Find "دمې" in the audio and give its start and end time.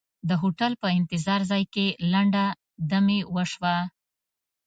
2.91-3.19